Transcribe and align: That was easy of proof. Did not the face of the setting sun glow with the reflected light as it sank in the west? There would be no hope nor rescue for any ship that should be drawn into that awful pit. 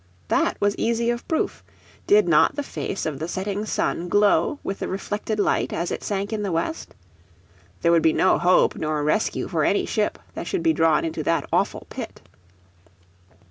That 0.29 0.57
was 0.59 0.75
easy 0.79 1.11
of 1.11 1.27
proof. 1.27 1.63
Did 2.07 2.27
not 2.27 2.55
the 2.55 2.63
face 2.63 3.05
of 3.05 3.19
the 3.19 3.27
setting 3.27 3.65
sun 3.67 4.09
glow 4.09 4.57
with 4.63 4.79
the 4.79 4.87
reflected 4.87 5.39
light 5.39 5.71
as 5.71 5.91
it 5.91 6.03
sank 6.03 6.33
in 6.33 6.41
the 6.41 6.51
west? 6.51 6.95
There 7.83 7.91
would 7.91 8.01
be 8.01 8.11
no 8.11 8.39
hope 8.39 8.75
nor 8.75 9.03
rescue 9.03 9.47
for 9.47 9.63
any 9.63 9.85
ship 9.85 10.17
that 10.33 10.47
should 10.47 10.63
be 10.63 10.73
drawn 10.73 11.05
into 11.05 11.21
that 11.21 11.45
awful 11.53 11.85
pit. 11.91 12.19